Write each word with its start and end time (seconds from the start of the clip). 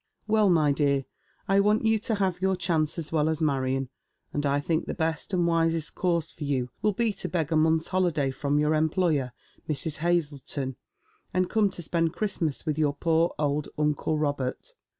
Well, 0.25 0.49
my 0.49 0.71
dear, 0.71 1.05
I 1.47 1.59
want 1.59 1.85
you 1.85 1.99
to 1.99 2.15
have 2.15 2.41
your 2.41 2.55
chance 2.55 2.97
as 2.97 3.11
well 3.11 3.29
as 3.29 3.39
Marion, 3.39 3.89
and 4.33 4.47
I 4.47 4.59
think 4.59 4.85
the 4.87 4.95
best 4.95 5.31
and 5.31 5.45
wisest 5.45 5.93
course 5.93 6.31
for 6.31 6.43
you 6.43 6.71
will 6.81 6.91
be 6.93 7.13
to 7.13 7.29
beg 7.29 7.51
a 7.51 7.55
month's 7.55 7.89
holiday 7.89 8.31
from 8.31 8.57
your 8.57 8.73
employer, 8.73 9.31
Mrs. 9.69 9.97
Hazleton, 9.97 10.75
and 11.35 11.51
come 11.51 11.69
to 11.69 11.83
spend 11.83 12.13
Christmas 12.15 12.65
with 12.65 12.79
your 12.79 12.95
poor 12.95 13.35
old 13.37 13.69
uncle 13.77 14.17
Robert. 14.17 14.73